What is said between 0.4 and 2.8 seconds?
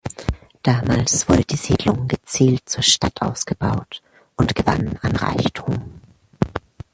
Damals wurde die Siedlung gezielt